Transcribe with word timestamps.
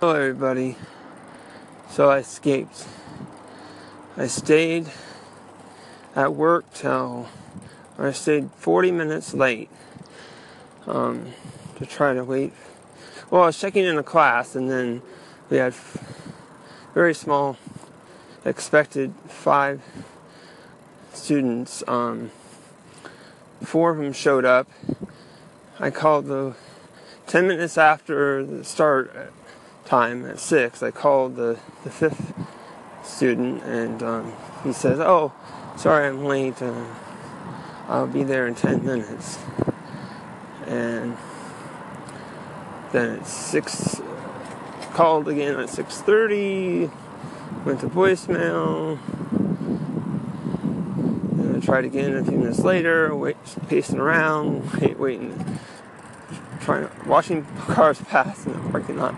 Hello, 0.00 0.14
everybody. 0.14 0.76
So 1.90 2.08
I 2.08 2.20
escaped. 2.20 2.86
I 4.16 4.28
stayed 4.28 4.86
at 6.16 6.32
work 6.32 6.72
till 6.72 7.28
I 7.98 8.12
stayed 8.12 8.50
40 8.52 8.92
minutes 8.92 9.34
late 9.34 9.68
um, 10.86 11.34
to 11.76 11.84
try 11.84 12.14
to 12.14 12.24
wait. 12.24 12.54
Well, 13.30 13.42
I 13.42 13.46
was 13.46 13.60
checking 13.60 13.84
in 13.84 13.98
a 13.98 14.02
class, 14.02 14.56
and 14.56 14.70
then 14.70 15.02
we 15.50 15.58
had 15.58 15.74
very 16.94 17.12
small, 17.12 17.58
expected 18.42 19.12
five 19.28 19.82
students. 21.12 21.84
Um, 21.86 22.30
four 23.62 23.90
of 23.90 23.98
them 23.98 24.14
showed 24.14 24.46
up. 24.46 24.66
I 25.78 25.90
called 25.90 26.24
the 26.24 26.54
10 27.26 27.46
minutes 27.46 27.76
after 27.76 28.42
the 28.42 28.64
start 28.64 29.34
time 29.90 30.24
at 30.24 30.38
6, 30.38 30.84
I 30.84 30.92
called 30.92 31.34
the, 31.34 31.58
the 31.82 31.90
fifth 31.90 32.32
student 33.02 33.64
and 33.64 34.00
um, 34.04 34.32
he 34.62 34.72
says, 34.72 35.00
Oh, 35.00 35.32
sorry 35.76 36.06
I'm 36.06 36.24
late. 36.24 36.62
Uh, 36.62 36.86
I'll 37.88 38.06
be 38.06 38.22
there 38.22 38.46
in 38.46 38.54
10 38.54 38.84
minutes. 38.84 39.40
And 40.64 41.16
then 42.92 43.18
at 43.18 43.26
6, 43.26 44.00
called 44.92 45.26
again 45.26 45.58
at 45.58 45.68
6.30, 45.68 46.92
went 47.64 47.80
to 47.80 47.88
voicemail. 47.88 49.00
And 51.32 51.56
I 51.56 51.60
tried 51.66 51.84
again 51.84 52.14
a 52.14 52.24
few 52.24 52.38
minutes 52.38 52.60
later, 52.60 53.12
wait, 53.16 53.36
pacing 53.66 53.98
around, 53.98 54.72
wait, 54.80 55.00
waiting 55.00 55.58
trying 56.60 56.88
watching 57.06 57.44
cars 57.56 58.00
pass 58.02 58.46
in 58.46 58.52
the 58.52 58.70
parking 58.70 58.98
lot. 58.98 59.16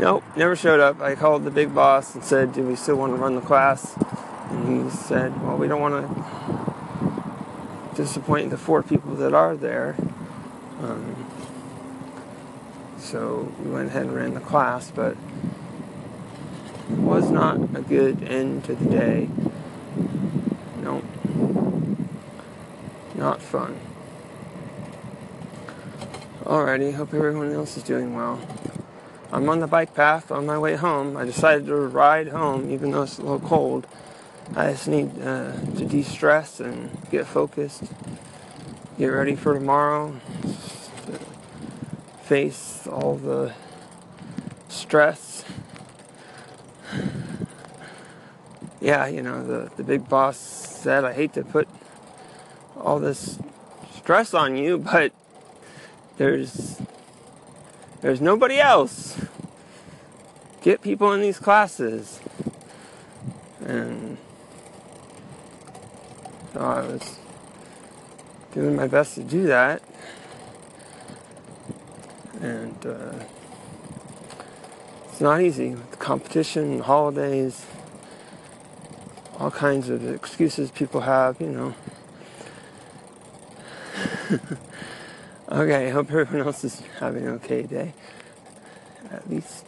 Nope, 0.00 0.24
never 0.34 0.56
showed 0.56 0.80
up. 0.80 0.98
I 1.02 1.14
called 1.14 1.44
the 1.44 1.50
big 1.50 1.74
boss 1.74 2.14
and 2.14 2.24
said, 2.24 2.54
"Do 2.54 2.62
we 2.62 2.74
still 2.74 2.96
want 2.96 3.12
to 3.12 3.16
run 3.16 3.34
the 3.34 3.42
class?" 3.42 3.98
And 4.48 4.84
he 4.84 4.90
said, 4.90 5.42
"Well, 5.42 5.58
we 5.58 5.68
don't 5.68 5.82
want 5.82 5.94
to 6.06 7.94
disappoint 7.94 8.48
the 8.48 8.56
four 8.56 8.82
people 8.82 9.14
that 9.16 9.34
are 9.34 9.54
there." 9.54 9.96
Um, 10.82 11.26
so 12.98 13.52
we 13.62 13.70
went 13.70 13.88
ahead 13.88 14.04
and 14.04 14.14
ran 14.14 14.32
the 14.32 14.40
class, 14.40 14.90
but 14.90 15.18
it 16.90 16.96
was 16.96 17.30
not 17.30 17.56
a 17.74 17.82
good 17.82 18.22
end 18.22 18.64
to 18.64 18.74
the 18.74 18.86
day. 18.86 19.28
Nope, 20.82 21.04
not 23.14 23.42
fun. 23.42 23.76
Alrighty, 26.44 26.94
hope 26.94 27.12
everyone 27.12 27.52
else 27.52 27.76
is 27.76 27.82
doing 27.82 28.14
well. 28.14 28.40
I'm 29.32 29.48
on 29.48 29.60
the 29.60 29.68
bike 29.68 29.94
path 29.94 30.32
on 30.32 30.44
my 30.46 30.58
way 30.58 30.74
home. 30.74 31.16
I 31.16 31.24
decided 31.24 31.66
to 31.66 31.76
ride 31.76 32.28
home 32.28 32.70
even 32.70 32.90
though 32.90 33.02
it's 33.02 33.18
a 33.18 33.22
little 33.22 33.40
cold. 33.40 33.86
I 34.56 34.72
just 34.72 34.88
need 34.88 35.10
uh, 35.22 35.52
to 35.52 35.86
de 35.86 36.02
stress 36.02 36.58
and 36.58 36.90
get 37.12 37.26
focused, 37.26 37.84
get 38.98 39.06
ready 39.06 39.36
for 39.36 39.54
tomorrow, 39.54 40.20
to 40.42 41.18
face 42.24 42.88
all 42.88 43.14
the 43.14 43.54
stress. 44.68 45.44
Yeah, 48.80 49.06
you 49.06 49.22
know, 49.22 49.46
the, 49.46 49.70
the 49.76 49.84
big 49.84 50.08
boss 50.08 50.38
said, 50.38 51.04
I 51.04 51.12
hate 51.12 51.34
to 51.34 51.44
put 51.44 51.68
all 52.76 52.98
this 52.98 53.38
stress 53.94 54.34
on 54.34 54.56
you, 54.56 54.78
but 54.78 55.12
there's 56.16 56.79
there's 58.00 58.20
nobody 58.20 58.58
else. 58.58 59.20
Get 60.62 60.82
people 60.82 61.12
in 61.12 61.20
these 61.20 61.38
classes. 61.38 62.20
And 63.64 64.16
so 66.52 66.60
I 66.60 66.80
was 66.80 67.18
doing 68.52 68.74
my 68.74 68.86
best 68.86 69.14
to 69.16 69.22
do 69.22 69.46
that. 69.46 69.82
And 72.40 72.86
uh, 72.86 73.24
it's 75.08 75.20
not 75.20 75.42
easy 75.42 75.70
with 75.70 75.90
the 75.90 75.96
competition, 75.98 76.80
holidays, 76.80 77.66
all 79.38 79.50
kinds 79.50 79.88
of 79.90 80.06
excuses 80.10 80.70
people 80.70 81.02
have, 81.02 81.40
you 81.40 81.50
know. 81.50 81.74
Okay, 85.52 85.88
I 85.88 85.90
hope 85.90 86.12
everyone 86.12 86.46
else 86.46 86.62
is 86.62 86.80
having 87.00 87.24
an 87.26 87.30
okay 87.30 87.64
day. 87.64 87.92
At 89.10 89.28
least. 89.28 89.64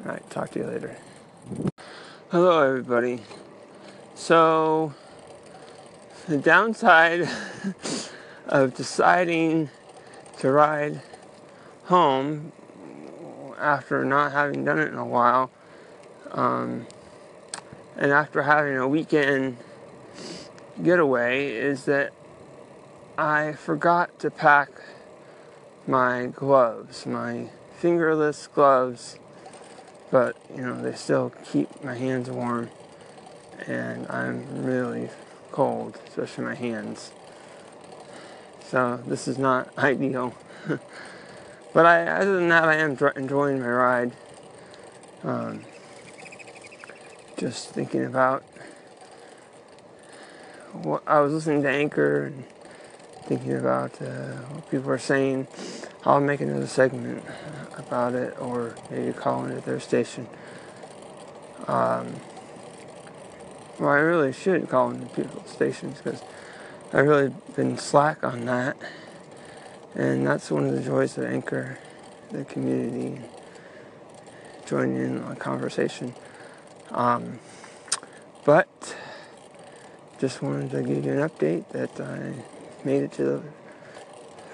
Alright, 0.00 0.30
talk 0.30 0.50
to 0.52 0.60
you 0.60 0.64
later. 0.64 0.96
Hello, 2.30 2.62
everybody. 2.62 3.20
So, 4.14 4.94
the 6.26 6.38
downside 6.38 7.28
of 8.46 8.74
deciding 8.74 9.68
to 10.38 10.50
ride 10.50 11.02
home 11.84 12.52
after 13.58 14.06
not 14.06 14.32
having 14.32 14.64
done 14.64 14.78
it 14.78 14.88
in 14.88 14.96
a 14.96 15.04
while, 15.04 15.50
um, 16.30 16.86
and 17.98 18.10
after 18.10 18.40
having 18.40 18.78
a 18.78 18.88
weekend 18.88 19.58
getaway, 20.82 21.48
is 21.48 21.84
that 21.84 22.14
I 23.22 23.52
forgot 23.52 24.18
to 24.18 24.32
pack 24.32 24.68
my 25.86 26.26
gloves, 26.26 27.06
my 27.06 27.50
fingerless 27.78 28.48
gloves, 28.48 29.16
but 30.10 30.34
you 30.52 30.62
know, 30.62 30.82
they 30.82 30.94
still 30.94 31.32
keep 31.44 31.84
my 31.84 31.94
hands 31.94 32.28
warm, 32.28 32.68
and 33.64 34.08
I'm 34.08 34.64
really 34.64 35.08
cold, 35.52 36.00
especially 36.08 36.46
my 36.46 36.56
hands. 36.56 37.12
So, 38.64 39.00
this 39.06 39.28
is 39.28 39.38
not 39.38 39.68
ideal. 39.78 40.34
but 41.72 41.86
I, 41.86 42.04
other 42.08 42.34
than 42.34 42.48
that, 42.48 42.64
I 42.64 42.74
am 42.74 42.98
enjoying 43.14 43.60
my 43.60 43.68
ride. 43.68 44.12
Um, 45.22 45.60
just 47.36 47.70
thinking 47.70 48.04
about 48.04 48.42
what 50.72 51.04
I 51.06 51.20
was 51.20 51.32
listening 51.32 51.62
to 51.62 51.70
Anchor 51.70 52.24
and 52.24 52.44
thinking 53.22 53.56
about 53.56 54.00
uh, 54.02 54.34
what 54.50 54.70
people 54.70 54.90
are 54.90 54.98
saying. 54.98 55.46
I'll 56.04 56.20
make 56.20 56.40
another 56.40 56.66
segment 56.66 57.24
about 57.76 58.14
it, 58.14 58.36
or 58.40 58.74
maybe 58.90 59.12
call 59.12 59.44
into 59.44 59.60
their 59.60 59.80
station. 59.80 60.26
Um, 61.66 62.14
well, 63.78 63.90
I 63.90 63.98
really 63.98 64.32
should 64.32 64.68
call 64.68 64.90
into 64.90 65.06
people's 65.06 65.50
stations 65.50 65.98
because 65.98 66.22
I've 66.92 67.06
really 67.06 67.32
been 67.56 67.78
slack 67.78 68.22
on 68.24 68.44
that, 68.46 68.76
and 69.94 70.26
that's 70.26 70.50
one 70.50 70.66
of 70.66 70.74
the 70.74 70.82
joys 70.82 71.16
of 71.16 71.24
Anchor, 71.24 71.78
the 72.30 72.44
community, 72.44 73.20
joining 74.66 74.96
in 74.96 75.18
a 75.24 75.36
conversation. 75.36 76.14
Um, 76.90 77.38
but 78.44 78.96
just 80.18 80.42
wanted 80.42 80.70
to 80.70 80.82
give 80.82 81.04
you 81.04 81.12
an 81.12 81.28
update 81.28 81.68
that 81.70 82.00
I 82.00 82.34
made 82.84 83.02
it 83.02 83.12
to 83.12 83.24
the 83.24 83.42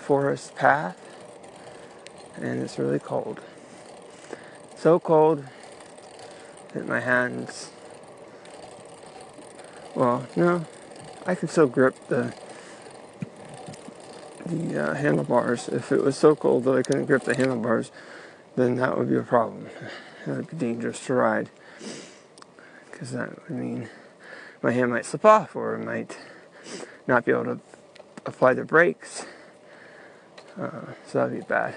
forest 0.00 0.54
path 0.54 0.98
and 2.36 2.62
it's 2.62 2.78
really 2.78 2.98
cold. 2.98 3.40
So 4.76 4.98
cold 5.00 5.44
that 6.72 6.86
my 6.86 7.00
hands 7.00 7.70
well, 9.94 10.26
no, 10.36 10.66
I 11.24 11.34
can 11.34 11.48
still 11.48 11.66
grip 11.66 11.96
the 12.08 12.34
the 14.44 14.90
uh, 14.90 14.94
handlebars. 14.94 15.68
If 15.68 15.90
it 15.90 16.04
was 16.04 16.16
so 16.16 16.36
cold 16.36 16.64
that 16.64 16.76
I 16.76 16.82
couldn't 16.82 17.06
grip 17.06 17.24
the 17.24 17.34
handlebars, 17.34 17.90
then 18.56 18.76
that 18.76 18.96
would 18.96 19.08
be 19.08 19.16
a 19.16 19.22
problem. 19.22 19.68
That 20.26 20.36
would 20.36 20.50
be 20.50 20.56
dangerous 20.56 21.04
to 21.06 21.14
ride 21.14 21.50
because 22.90 23.12
that 23.12 23.48
would 23.48 23.58
mean 23.58 23.88
my 24.62 24.72
hand 24.72 24.90
might 24.90 25.04
slip 25.04 25.24
off 25.24 25.56
or 25.56 25.74
it 25.74 25.84
might 25.84 26.18
not 27.06 27.24
be 27.24 27.32
able 27.32 27.44
to 27.44 27.60
apply 28.26 28.54
the 28.54 28.64
brakes. 28.64 29.24
Uh, 30.60 30.92
so 31.06 31.18
that'd 31.18 31.38
be 31.38 31.46
bad. 31.46 31.74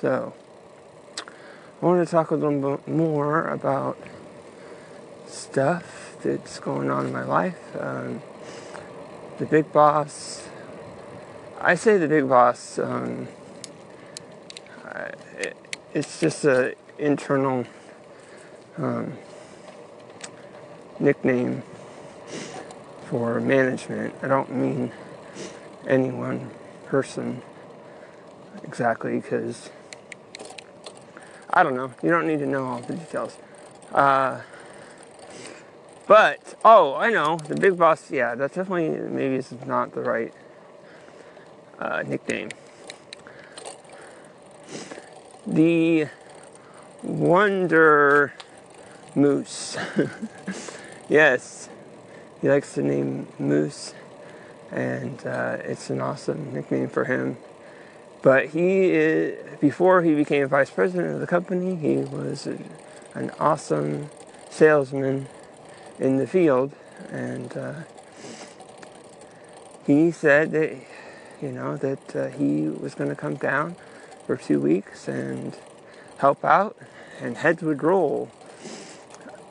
So, 0.00 0.34
I 1.80 1.84
want 1.84 2.06
to 2.06 2.10
talk 2.10 2.30
a 2.30 2.34
little 2.34 2.76
bit 2.76 2.86
more 2.86 3.48
about 3.48 3.98
stuff 5.26 6.16
that's 6.22 6.58
going 6.58 6.90
on 6.90 7.06
in 7.06 7.12
my 7.12 7.24
life. 7.24 7.58
Um, 7.78 8.22
the 9.38 9.46
big 9.46 9.72
boss. 9.72 10.48
I 11.60 11.74
say 11.74 11.98
the 11.98 12.08
big 12.08 12.28
boss. 12.28 12.78
Um, 12.78 13.28
it, 15.38 15.56
it's 15.94 16.20
just 16.20 16.44
an 16.44 16.74
internal 16.98 17.64
um, 18.78 19.14
nickname 20.98 21.62
for 23.08 23.40
management. 23.40 24.14
I 24.22 24.28
don't 24.28 24.52
mean 24.52 24.92
any 25.86 26.10
one 26.10 26.50
person 26.86 27.42
exactly 28.64 29.20
because 29.20 29.70
I 31.50 31.62
don't 31.62 31.74
know. 31.74 31.92
You 32.02 32.10
don't 32.10 32.26
need 32.26 32.40
to 32.40 32.46
know 32.46 32.64
all 32.64 32.80
the 32.80 32.94
details. 32.94 33.38
Uh, 33.92 34.40
but 36.06 36.54
oh, 36.64 36.94
I 36.94 37.10
know 37.10 37.36
the 37.36 37.54
big 37.54 37.78
boss. 37.78 38.10
Yeah, 38.10 38.34
that's 38.34 38.54
definitely 38.54 38.90
maybe 38.90 39.36
it's 39.36 39.52
not 39.66 39.92
the 39.94 40.02
right 40.02 40.34
uh, 41.78 42.02
nickname. 42.06 42.50
The 45.46 46.08
Wonder 47.02 48.34
Moose. 49.14 49.76
yes, 51.08 51.68
he 52.40 52.48
likes 52.48 52.74
to 52.74 52.82
name 52.82 53.28
Moose, 53.38 53.94
and 54.70 55.26
uh, 55.26 55.58
it's 55.64 55.90
an 55.90 56.00
awesome 56.00 56.52
nickname 56.52 56.88
for 56.88 57.04
him. 57.04 57.36
But 58.22 58.46
he, 58.46 58.90
is, 58.90 59.58
before 59.60 60.02
he 60.02 60.14
became 60.14 60.48
vice 60.48 60.70
president 60.70 61.14
of 61.14 61.20
the 61.20 61.26
company, 61.26 61.76
he 61.76 61.98
was 61.98 62.46
an 63.14 63.30
awesome 63.38 64.10
salesman 64.50 65.28
in 65.98 66.16
the 66.18 66.26
field, 66.26 66.72
and 67.10 67.56
uh, 67.56 67.74
he 69.86 70.10
said 70.10 70.50
that 70.52 70.76
you 71.40 71.52
know 71.52 71.76
that 71.76 72.16
uh, 72.16 72.28
he 72.28 72.68
was 72.68 72.94
going 72.94 73.10
to 73.10 73.16
come 73.16 73.36
down 73.36 73.76
for 74.26 74.36
two 74.36 74.60
weeks 74.60 75.08
and 75.08 75.56
help 76.18 76.44
out, 76.44 76.76
and 77.20 77.36
heads 77.36 77.62
would 77.62 77.82
roll. 77.82 78.30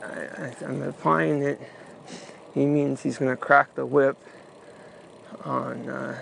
I, 0.02 0.52
am 0.62 0.82
applying 0.82 1.42
it. 1.42 1.60
He 2.56 2.64
means 2.64 3.02
he's 3.02 3.18
going 3.18 3.30
to 3.30 3.36
crack 3.36 3.74
the 3.74 3.84
whip 3.84 4.16
on 5.44 5.90
uh, 5.90 6.16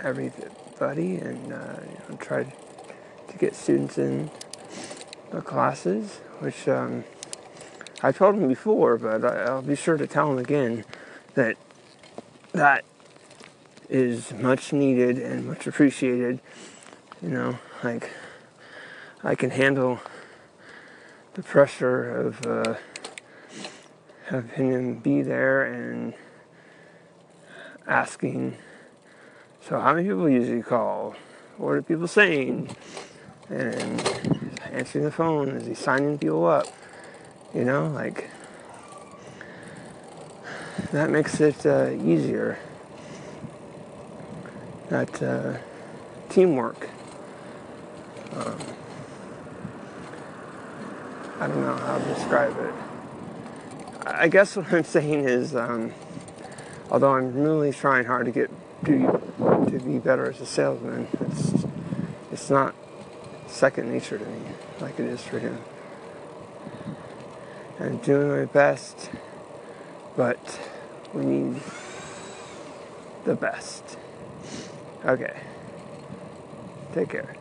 everybody 0.00 1.16
and 1.16 1.52
uh, 1.52 1.80
you 1.82 1.98
know, 2.08 2.16
try 2.20 2.44
to 2.44 3.38
get 3.38 3.56
students 3.56 3.98
in 3.98 4.30
the 5.32 5.42
classes, 5.42 6.20
which. 6.38 6.66
Um, 6.68 7.04
I 8.02 8.12
told 8.12 8.36
him 8.36 8.48
before, 8.48 8.96
but 8.96 9.22
I'll 9.22 9.60
be 9.60 9.76
sure 9.76 9.98
to 9.98 10.06
tell 10.06 10.32
him 10.32 10.38
again 10.38 10.86
that 11.34 11.56
that 12.52 12.84
is 13.90 14.32
much 14.32 14.72
needed 14.72 15.18
and 15.18 15.46
much 15.46 15.66
appreciated. 15.66 16.40
You 17.20 17.28
know, 17.28 17.58
like 17.84 18.10
I 19.22 19.34
can 19.34 19.50
handle 19.50 20.00
the 21.34 21.42
pressure 21.42 22.10
of 22.10 22.46
uh, 22.46 22.74
having 24.30 24.72
him 24.72 24.94
be 24.94 25.22
there 25.22 25.64
and 25.64 26.14
asking, 27.86 28.56
so 29.60 29.80
how 29.80 29.92
many 29.92 30.08
people 30.08 30.28
usually 30.28 30.62
call? 30.62 31.16
What 31.56 31.72
are 31.72 31.82
people 31.82 32.06
saying? 32.06 32.74
And 33.48 34.00
answering 34.70 35.04
the 35.04 35.10
phone, 35.10 35.48
is 35.48 35.66
he 35.66 35.74
signing 35.74 36.16
people 36.16 36.46
up? 36.46 36.66
You 37.52 37.64
know, 37.64 37.88
like 37.88 38.30
that 40.92 41.10
makes 41.10 41.40
it 41.40 41.66
uh, 41.66 41.90
easier. 41.90 42.60
That 44.88 45.20
uh, 45.22 45.58
teamwork. 46.28 46.88
Um, 48.36 48.58
I 51.40 51.48
don't 51.48 51.60
know 51.62 51.76
how 51.76 51.98
to 51.98 52.04
describe 52.14 52.56
it. 52.58 52.89
I 54.06 54.28
guess 54.28 54.56
what 54.56 54.72
I'm 54.72 54.84
saying 54.98 55.28
is, 55.28 55.54
um, 55.54 55.92
although 56.90 57.14
I'm 57.14 57.34
really 57.34 57.72
trying 57.72 58.06
hard 58.06 58.26
to 58.26 58.32
get 58.32 58.50
to, 58.86 59.20
to 59.70 59.80
be 59.84 59.98
better 59.98 60.30
as 60.30 60.40
a 60.40 60.46
salesman, 60.46 61.08
it's 61.20 61.64
it's 62.32 62.50
not 62.50 62.74
second 63.46 63.92
nature 63.92 64.18
to 64.18 64.24
me 64.24 64.40
like 64.80 64.98
it 64.98 65.06
is 65.06 65.22
for 65.22 65.38
him. 65.38 65.58
I'm 67.78 67.98
doing 67.98 68.28
my 68.28 68.44
best, 68.44 69.10
but 70.16 70.60
we 71.12 71.24
need 71.24 71.60
the 73.24 73.34
best. 73.34 73.98
Okay. 75.04 75.34
Take 76.92 77.08
care. 77.08 77.34